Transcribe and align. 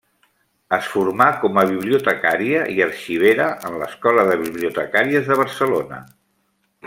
Es 0.77 0.85
formà 0.93 1.27
com 1.43 1.59
a 1.61 1.65
bibliotecària 1.71 2.63
i 2.77 2.81
arxivera 2.87 3.51
en 3.69 3.77
l'Escola 3.83 4.25
de 4.31 4.39
Bibliotecàries 4.45 5.31
de 5.33 5.39
Barcelona. 5.43 6.01